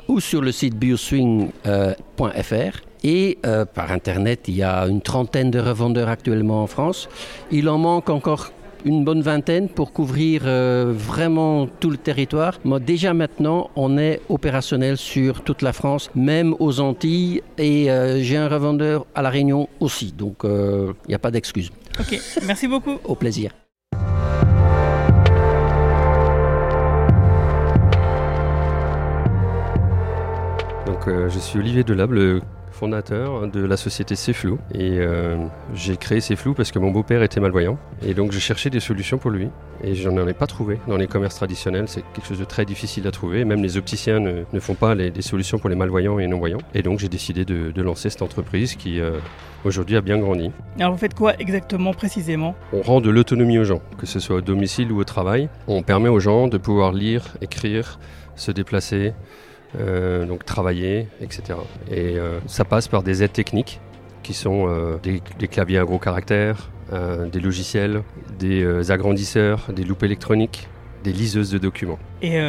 ou 0.08 0.20
sur 0.20 0.42
le 0.42 0.52
site 0.52 0.76
bioswing.fr. 0.76 2.82
Et 3.04 3.38
euh, 3.46 3.64
par 3.64 3.92
Internet, 3.92 4.48
il 4.48 4.56
y 4.56 4.62
a 4.62 4.86
une 4.88 5.00
trentaine 5.00 5.50
de 5.50 5.60
revendeurs 5.60 6.08
actuellement 6.08 6.62
en 6.62 6.66
France. 6.66 7.08
Il 7.50 7.68
en 7.68 7.78
manque 7.78 8.10
encore 8.10 8.52
une 8.84 9.04
bonne 9.04 9.22
vingtaine 9.22 9.68
pour 9.68 9.92
couvrir 9.92 10.42
euh, 10.44 10.92
vraiment 10.94 11.66
tout 11.66 11.90
le 11.90 11.96
territoire. 11.96 12.58
Mais 12.64 12.80
déjà 12.80 13.14
maintenant, 13.14 13.70
on 13.76 13.98
est 13.98 14.20
opérationnel 14.28 14.96
sur 14.96 15.42
toute 15.42 15.62
la 15.62 15.72
France, 15.72 16.10
même 16.14 16.54
aux 16.58 16.80
Antilles. 16.80 17.42
Et 17.58 17.90
euh, 17.90 18.22
j'ai 18.22 18.36
un 18.36 18.48
revendeur 18.48 19.06
à 19.14 19.22
La 19.22 19.30
Réunion 19.30 19.68
aussi. 19.80 20.12
Donc, 20.12 20.38
il 20.44 20.50
euh, 20.50 20.92
n'y 21.08 21.14
a 21.14 21.18
pas 21.18 21.30
d'excuse. 21.30 21.70
Ok, 21.98 22.18
merci 22.46 22.68
beaucoup. 22.68 22.98
Au 23.04 23.14
plaisir. 23.14 23.52
Donc, 30.86 31.06
je 31.06 31.38
suis 31.38 31.58
Olivier 31.58 31.84
Delable, 31.84 32.40
fondateur 32.78 33.48
de 33.48 33.64
la 33.64 33.76
société 33.76 34.14
Cflou. 34.14 34.58
Et 34.72 34.98
euh, 34.98 35.36
j'ai 35.74 35.96
créé 35.96 36.20
Cflou 36.20 36.54
parce 36.54 36.70
que 36.70 36.78
mon 36.78 36.92
beau-père 36.92 37.22
était 37.22 37.40
malvoyant. 37.40 37.76
Et 38.02 38.14
donc 38.14 38.30
j'ai 38.30 38.40
cherché 38.40 38.70
des 38.70 38.80
solutions 38.80 39.18
pour 39.18 39.30
lui. 39.30 39.48
Et 39.82 39.94
je 39.94 40.08
n'en 40.08 40.26
ai 40.26 40.32
pas 40.32 40.46
trouvé 40.46 40.78
dans 40.86 40.96
les 40.96 41.08
commerces 41.08 41.34
traditionnels. 41.34 41.88
C'est 41.88 42.02
quelque 42.12 42.26
chose 42.26 42.38
de 42.38 42.44
très 42.44 42.64
difficile 42.64 43.06
à 43.08 43.10
trouver. 43.10 43.44
Même 43.44 43.62
les 43.62 43.76
opticiens 43.76 44.20
ne, 44.20 44.60
font 44.60 44.74
pas 44.74 44.94
les, 44.94 45.10
des 45.10 45.22
solutions 45.22 45.58
pour 45.58 45.68
les 45.68 45.76
malvoyants 45.76 46.18
et 46.20 46.26
non-voyants. 46.28 46.60
Et 46.74 46.82
donc 46.82 47.00
j'ai 47.00 47.08
décidé 47.08 47.44
de, 47.44 47.82
lancer 47.82 48.10
cette 48.10 48.22
entreprise 48.22 48.74
qui 48.74 49.00
euh, 49.00 49.18
aujourd'hui 49.64 49.96
a 49.96 50.00
bien 50.00 50.18
grandi. 50.18 50.50
Alors 50.78 50.92
vous 50.92 50.98
faites 50.98 51.14
quoi 51.14 51.34
exactement 51.38 51.92
précisément? 51.92 52.54
On 52.72 52.82
rend 52.82 53.00
de 53.00 53.10
l'autonomie 53.10 53.58
aux 53.58 53.64
gens, 53.64 53.82
que 53.98 54.06
ce 54.06 54.20
soit 54.20 54.36
au 54.36 54.40
domicile 54.40 54.92
ou 54.92 55.00
au 55.00 55.04
travail. 55.04 55.48
On 55.66 55.82
permet 55.82 56.08
aux 56.08 56.20
gens 56.20 56.48
de 56.48 56.58
pouvoir 56.58 56.92
lire, 56.92 57.24
écrire, 57.40 57.98
se 58.36 58.52
déplacer, 58.52 59.14
euh, 59.76 60.24
donc 60.24 60.44
travailler, 60.44 61.08
etc. 61.20 61.58
Et 61.90 62.16
euh, 62.16 62.40
ça 62.46 62.64
passe 62.64 62.88
par 62.88 63.02
des 63.02 63.22
aides 63.22 63.32
techniques 63.32 63.80
qui 64.22 64.32
sont 64.32 64.66
euh, 64.66 64.96
des, 65.02 65.20
claviers 65.48 65.78
à 65.78 65.84
gros 65.84 65.98
caractères, 65.98 66.70
des 67.30 67.40
logiciels, 67.40 68.02
des 68.38 68.90
agrandisseurs, 68.90 69.66
des 69.70 69.84
loupes 69.84 70.04
électroniques, 70.04 70.68
des 71.04 71.12
liseuses 71.12 71.50
de 71.50 71.58
documents. 71.58 71.98
Et 72.22 72.40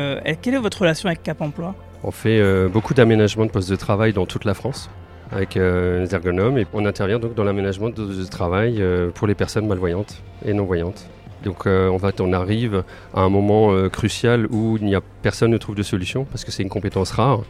quelle 0.41 0.53
est 0.53 0.59
votre 0.59 0.79
relation 0.79 1.07
avec 1.07 1.21
Cap 1.23 1.41
Emploi? 1.41 1.75
On 2.05 2.11
fait 2.11 2.41
beaucoup 2.69 2.93
d'aménagements 2.93 3.45
de 3.45 3.51
postes 3.51 3.69
de 3.69 3.75
travail 3.75 4.13
dans 4.13 4.25
toute 4.25 4.45
la 4.45 4.53
France 4.53 4.89
avec 5.33 5.55
les 5.55 6.15
ergonomes 6.15 6.57
et 6.57 6.65
on 6.71 6.85
intervient 6.85 7.19
donc 7.19 7.35
dans 7.35 7.43
l'aménagement 7.43 7.89
de 7.89 7.95
postes 7.95 8.17
de 8.17 8.23
travail 8.23 8.81
pour 9.13 9.27
les 9.27 9.35
personnes 9.35 9.67
malvoyantes 9.67 10.23
et 10.45 10.53
non-voyantes. 10.53 11.09
Donc 11.43 11.67
euh, 11.67 11.97
on, 12.19 12.33
arrive 12.33 12.83
à 13.13 13.21
un 13.21 13.29
moment 13.29 13.71
euh, 13.71 13.89
crucial 13.89 14.47
où 14.47 14.77
personne 15.21 15.51
ne 15.51 15.57
trouve 15.57 15.75
de 15.75 15.83
solution 15.83 16.25
parce 16.25 16.43
que 16.43 16.51
c'est 16.51 16.63
une 16.63 16.69
compétence 16.69 17.11
rare. 17.11 17.43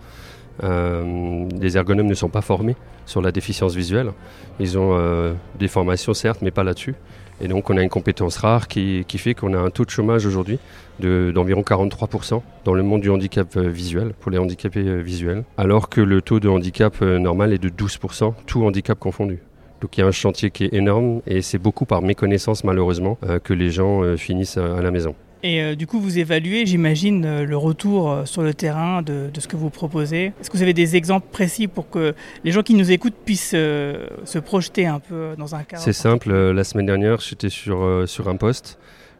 Euh, 0.63 1.47
les 1.59 1.77
ergonomes 1.77 2.07
ne 2.07 2.13
sont 2.13 2.29
pas 2.29 2.41
formés 2.41 2.75
sur 3.05 3.21
la 3.21 3.31
déficience 3.31 3.73
visuelle. 3.75 4.11
Ils 4.59 4.77
ont 4.77 5.35
des 5.57 5.67
formations 5.67 6.13
certes, 6.13 6.41
mais 6.41 6.51
pas 6.51 6.63
là-dessus. 6.63 6.95
Et 7.41 7.47
donc 7.47 7.69
on 7.69 7.77
a 7.77 7.81
une 7.81 7.89
compétence 7.89 8.37
rare 8.37 8.67
qui, 8.67 9.05
fait 9.07 9.33
qu'on 9.33 9.53
a 9.53 9.57
un 9.57 9.69
taux 9.69 9.85
de 9.85 9.89
chômage 9.89 10.25
aujourd'hui 10.25 10.59
d'environ 10.99 11.61
43% 11.61 12.41
dans 12.65 12.73
le 12.73 12.83
monde 12.83 13.01
du 13.01 13.09
handicap 13.09 13.57
visuel, 13.57 14.13
pour 14.19 14.31
les 14.31 14.37
handicapés 14.37 15.01
visuels, 15.01 15.45
alors 15.57 15.87
que 15.87 16.01
le 16.01 16.21
taux 16.21 16.41
de 16.41 16.49
handicap 16.49 17.01
normal 17.01 17.53
est 17.53 17.57
de 17.57 17.69
12%, 17.69 18.33
tout 18.45 18.65
handicap 18.65 18.99
confondu. 18.99 19.39
Donc 19.81 19.97
il 19.97 20.01
y 20.01 20.03
a 20.03 20.07
un 20.07 20.11
chantier 20.11 20.51
qui 20.51 20.65
est 20.65 20.73
énorme 20.73 21.21
et 21.25 21.41
c'est 21.41 21.57
beaucoup 21.57 21.85
par 21.85 22.01
méconnaissance 22.01 22.63
malheureusement 22.63 23.17
euh, 23.23 23.39
que 23.39 23.53
les 23.53 23.69
gens 23.69 24.03
euh, 24.03 24.17
finissent 24.17 24.57
à 24.57 24.81
la 24.81 24.91
maison. 24.91 25.15
Et 25.41 25.61
euh, 25.61 25.75
du 25.75 25.87
coup, 25.87 26.01
vous 26.01 26.19
évaluez, 26.19 26.65
j'imagine, 26.65 27.43
le 27.43 27.57
retour 27.57 28.23
sur 28.25 28.41
le 28.41 28.53
terrain 28.53 29.01
de, 29.01 29.29
ce 29.37 29.47
que 29.47 29.55
vous 29.55 29.69
proposez. 29.69 30.33
Est-ce 30.41 30.49
que 30.49 30.57
vous 30.57 30.63
avez 30.63 30.73
des 30.73 30.97
exemples 30.97 31.27
précis 31.31 31.67
pour 31.67 31.89
que 31.89 32.13
les 32.43 32.51
gens 32.51 32.61
qui 32.61 32.73
nous 32.73 32.91
écoutent 32.91 33.15
puissent 33.23 33.51
se 33.51 34.39
projeter 34.39 34.85
un 34.85 34.99
peu 34.99 35.35
dans 35.37 35.55
un 35.55 35.63
cadre? 35.63 35.81
C'est 35.81 35.93
simple. 35.93 36.33
la 36.33 36.63
semaine 36.65 36.87
dernière, 36.87 37.21
j'étais 37.21 37.47
sur, 37.47 38.03
sur 38.05 38.27
un 38.27 38.35
poste 38.35 38.79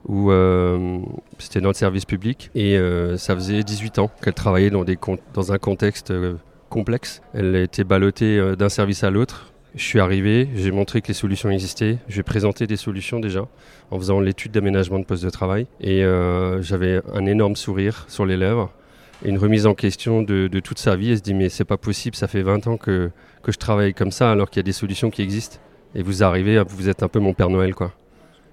où 0.10 0.30
c'était 1.38 1.62
dans 1.62 1.70
le 1.70 1.74
service 1.74 2.04
public 2.04 2.52
et 2.54 2.78
ça 3.16 3.34
faisait 3.34 3.64
18 3.64 4.00
ans 4.00 4.12
qu'elle 4.22 4.34
travaillait 4.34 4.72
dans, 4.72 4.84
des, 4.84 4.98
dans 5.34 5.54
un 5.54 5.58
contexte 5.58 6.12
complexe. 6.68 7.22
Elle 7.34 7.56
était 7.56 7.86
ballottée 7.86 8.56
d'un 8.58 8.70
service 8.70 9.06
à 9.06 9.10
l'autre 9.10 9.54
je 9.76 9.84
suis 9.84 10.00
arrivé, 10.00 10.50
j'ai 10.56 10.72
montré 10.72 11.02
que 11.02 11.08
les 11.08 11.14
solutions 11.14 11.50
existaient, 11.50 11.98
j'ai 12.08 12.24
présenté 12.24 12.68
des 12.68 12.76
solutions 12.76 13.20
déjà 13.20 13.48
en 13.92 14.00
faisant 14.00 14.20
l'étude 14.20 14.52
d'aménagement 14.52 15.00
de 15.00 15.06
poste 15.06 15.24
de 15.24 15.30
travail 15.30 15.68
et 15.80 16.04
euh, 16.04 16.62
j'avais 16.62 17.02
un 17.14 17.26
énorme 17.26 17.56
sourire 17.56 18.06
sur 18.08 18.26
les 18.26 18.38
lèvres 18.38 18.72
et 19.24 19.30
une 19.30 19.38
remise 19.38 19.68
en 19.68 19.76
question 19.76 20.22
de, 20.22 20.48
toute 20.60 20.80
sa 20.80 20.96
vie. 20.96 21.12
Elle 21.12 21.18
se 21.18 21.24
dit 21.24 21.34
mais 21.34 21.50
c'est 21.50 21.66
pas 21.66 21.78
possible, 21.78 22.16
ça 22.16 22.28
fait 22.28 22.42
20 22.42 22.68
ans 22.68 22.78
que, 22.78 23.12
que 23.44 23.52
je 23.52 23.58
travaille 23.58 23.94
comme 23.94 24.12
ça 24.12 24.32
alors 24.32 24.50
qu'il 24.50 24.60
y 24.60 24.62
a 24.62 24.64
des 24.64 24.74
solutions 24.74 25.10
qui 25.10 25.22
existent 25.22 25.58
et 25.96 26.02
vous 26.02 26.24
arrivez, 26.24 26.62
vous 26.68 26.90
êtes 26.90 27.04
un 27.04 27.08
peu 27.08 27.20
mon 27.20 27.34
Père 27.34 27.50
Noël 27.50 27.76
quoi. 27.76 27.94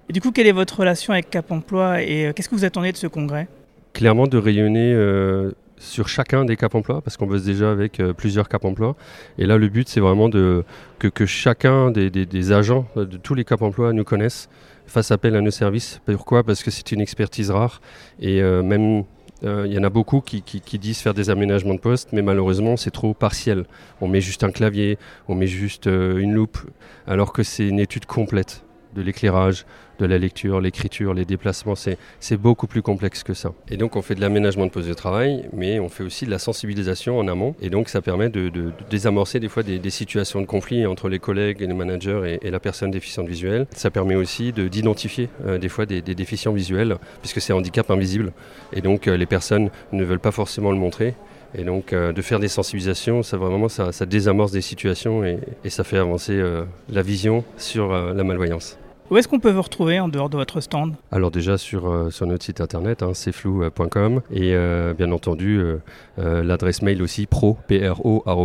Et 0.09 0.13
du 0.13 0.21
coup, 0.21 0.31
quelle 0.31 0.47
est 0.47 0.53
votre 0.53 0.79
relation 0.79 1.11
avec 1.13 1.29
Cap 1.29 1.51
Emploi 1.51 2.01
et 2.01 2.27
euh, 2.27 2.33
qu'est-ce 2.33 2.47
que 2.47 2.55
vous 2.55 2.63
attendez 2.63 2.91
de 2.91 2.97
ce 2.97 3.07
congrès? 3.07 3.47
Clairement 3.93 4.27
de 4.27 4.37
rayonner 4.37 4.93
euh, 4.93 5.51
sur 5.79 6.07
chacun 6.07 6.45
des 6.45 6.55
cap 6.55 6.75
emploi 6.75 7.01
parce 7.01 7.17
qu'on 7.17 7.27
bosse 7.27 7.43
déjà 7.43 7.71
avec 7.71 7.99
euh, 7.99 8.13
plusieurs 8.13 8.49
cap 8.49 8.65
emploi. 8.65 8.95
Et 9.37 9.45
là 9.45 9.57
le 9.57 9.67
but 9.67 9.87
c'est 9.87 9.99
vraiment 9.99 10.29
que, 10.29 11.25
chacun 11.25 11.91
des, 11.91 12.51
agents 12.51 12.87
de 12.95 13.17
tous 13.17 13.35
les 13.35 13.43
cap 13.43 13.61
emploi 13.61 13.93
nous 13.93 14.03
connaissent 14.03 14.49
fasse 14.85 15.11
appel 15.11 15.35
à 15.35 15.41
nos 15.41 15.51
services. 15.51 15.99
Pourquoi? 16.05 16.43
Parce 16.43 16.63
que 16.63 16.71
c'est 16.71 16.91
une 16.93 17.01
expertise 17.01 17.51
rare. 17.51 17.81
Et 18.21 18.41
euh, 18.41 18.63
même 18.63 19.03
euh, 19.43 19.65
il 19.67 19.73
y 19.73 19.77
en 19.77 19.83
a 19.83 19.89
beaucoup 19.89 20.21
qui, 20.21 20.41
disent 20.79 20.99
faire 20.99 21.13
des 21.13 21.29
aménagements 21.29 21.75
de 21.75 21.79
poste, 21.79 22.09
mais 22.13 22.21
malheureusement 22.21 22.77
c'est 22.77 22.91
trop 22.91 23.13
partiel. 23.13 23.65
On 24.01 24.07
met 24.07 24.21
juste 24.21 24.43
un 24.43 24.51
clavier, 24.51 24.97
on 25.27 25.35
met 25.35 25.47
juste 25.47 25.85
une 25.85 26.33
loupe, 26.33 26.57
alors 27.05 27.33
que 27.33 27.43
c'est 27.43 27.67
une 27.67 27.79
étude 27.79 28.05
complète 28.05 28.63
de 28.97 29.01
l'éclairage, 29.03 29.65
de 29.99 30.05
la 30.05 30.17
lecture, 30.17 30.59
l'écriture, 30.59 31.13
les 31.13 31.25
déplacements, 31.25 31.75
c'est 31.75 32.37
beaucoup 32.37 32.67
plus 32.67 32.81
complexe 32.81 33.23
que 33.23 33.33
ça. 33.33 33.53
Et 33.69 33.77
donc 33.77 33.95
on 33.95 34.01
fait 34.01 34.15
de 34.15 34.21
l'aménagement 34.21 34.65
de 34.65 34.71
poste 34.71 34.87
de 34.87 34.93
travail, 34.93 35.47
mais 35.53 35.79
on 35.79 35.89
fait 35.89 36.03
aussi 36.03 36.25
de 36.25 36.31
la 36.31 36.39
sensibilisation 36.39 37.17
en 37.17 37.27
amont. 37.27 37.55
Et 37.61 37.69
donc 37.69 37.89
ça 37.89 38.01
permet 38.01 38.29
de, 38.29 38.51
désamorcer 38.89 39.39
des 39.39 39.49
fois 39.49 39.63
des, 39.63 39.89
situations 39.89 40.41
de 40.41 40.45
conflit 40.45 40.85
entre 40.85 41.09
les 41.09 41.19
collègues 41.19 41.61
et 41.61 41.67
les 41.67 41.73
managers 41.73 42.37
et, 42.41 42.51
la 42.51 42.59
personne 42.59 42.91
déficiente 42.91 43.27
visuelle. 43.27 43.67
Ça 43.71 43.89
permet 43.89 44.15
aussi 44.15 44.51
d'identifier 44.51 45.29
euh, 45.45 45.57
des 45.57 45.69
fois 45.69 45.85
des, 45.85 46.01
déficients 46.01 46.53
visuels, 46.53 46.97
puisque 47.21 47.41
c'est 47.41 47.53
un 47.53 47.57
handicap 47.57 47.89
invisible. 47.91 48.33
Et 48.73 48.81
donc 48.81 49.07
euh, 49.07 49.17
les 49.17 49.25
personnes 49.25 49.69
ne 49.91 50.03
veulent 50.03 50.19
pas 50.19 50.31
forcément 50.31 50.71
le 50.71 50.77
montrer. 50.77 51.13
Et 51.55 51.63
donc 51.63 51.93
euh, 51.93 52.13
de 52.13 52.21
faire 52.21 52.39
des 52.39 52.47
sensibilisations, 52.47 53.23
ça 53.23 53.37
vraiment 53.37 53.69
ça, 53.69 53.91
désamorce 54.05 54.51
des 54.51 54.61
situations 54.61 55.23
et, 55.23 55.39
ça 55.69 55.83
fait 55.83 55.97
avancer 55.97 56.41
la 56.89 57.01
vision 57.01 57.43
sur 57.57 57.89
la 57.91 58.23
malvoyance. 58.23 58.77
Où 59.09 59.15
est-ce 59.15 59.29
qu'on 59.29 59.39
peut 59.39 59.51
vous 59.51 59.61
retrouver 59.61 60.01
en 60.01 60.09
dehors 60.09 60.29
de 60.29 60.35
votre 60.35 60.59
stand? 60.59 60.95
Alors 61.13 61.31
déjà 61.31 61.57
sur, 61.57 61.89
euh, 61.89 62.09
sur 62.09 62.27
notre 62.27 62.43
site 62.43 62.59
internet, 62.59 63.03
hein, 63.03 63.13
cflou.com 63.13 64.21
et 64.31 64.53
euh, 64.53 64.93
bien 64.93 65.13
entendu 65.13 65.61
euh, 65.61 66.43
l'adresse 66.43 66.81
mail 66.81 67.01
aussi 67.01 67.25
pro, 67.25 67.57
pro 67.69 68.37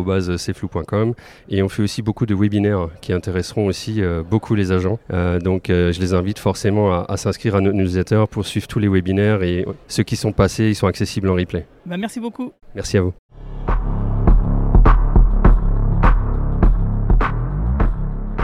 et 1.48 1.62
on 1.62 1.68
fait 1.68 1.82
aussi 1.82 2.02
beaucoup 2.02 2.26
de 2.26 2.34
webinaires 2.34 2.88
qui 3.00 3.12
intéresseront 3.12 3.66
aussi 3.66 4.02
beaucoup 4.28 4.54
les 4.54 4.70
agents. 4.70 4.98
donc 5.42 5.64
je 5.68 6.00
les 6.00 6.14
invite 6.14 6.38
forcément 6.38 7.04
à, 7.04 7.16
s'inscrire 7.16 7.56
à 7.56 7.60
notre 7.60 7.76
newsletter 7.76 8.24
pour 8.30 8.46
suivre 8.46 8.68
tous 8.68 8.78
les 8.78 8.88
webinaires 8.88 9.42
et 9.42 9.66
ceux 9.88 10.02
qui 10.02 10.16
sont 10.16 10.32
passés, 10.32 10.68
ils 10.68 10.74
sont 10.74 10.86
accessibles 10.86 11.28
en 11.28 11.34
replay. 11.34 11.66
Bah, 11.86 11.96
merci 11.96 12.20
beaucoup. 12.20 12.52
Merci 12.74 12.98
à 12.98 13.02
vous. 13.02 13.12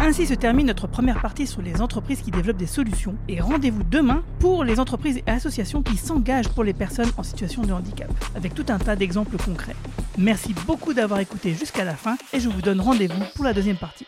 Ainsi 0.08 0.24
se 0.24 0.32
termine 0.32 0.68
notre 0.68 0.86
première 0.86 1.20
partie 1.20 1.46
sur 1.46 1.60
les 1.60 1.82
entreprises 1.82 2.22
qui 2.22 2.30
développent 2.30 2.56
des 2.56 2.66
solutions. 2.66 3.14
Et 3.28 3.42
rendez-vous 3.42 3.82
demain 3.82 4.22
pour 4.38 4.64
les 4.64 4.80
entreprises 4.80 5.18
et 5.18 5.30
associations 5.30 5.82
qui 5.82 5.98
s'engagent 5.98 6.48
pour 6.48 6.64
les 6.64 6.72
personnes 6.72 7.10
en 7.18 7.22
situation 7.22 7.60
de 7.60 7.72
handicap, 7.74 8.08
avec 8.34 8.54
tout 8.54 8.64
un 8.70 8.78
tas 8.78 8.96
d'exemples 8.96 9.36
concrets. 9.36 9.76
Merci 10.16 10.54
beaucoup 10.66 10.94
d'avoir 10.94 11.20
écouté 11.20 11.52
jusqu'à 11.52 11.84
la 11.84 11.94
fin 11.94 12.16
et 12.32 12.40
je 12.40 12.48
vous 12.48 12.62
donne 12.62 12.80
rendez-vous 12.80 13.22
pour 13.34 13.44
la 13.44 13.52
deuxième 13.52 13.76
partie. 13.76 14.06